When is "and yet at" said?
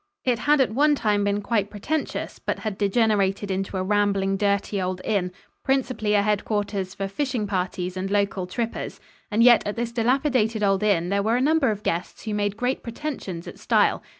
9.29-9.75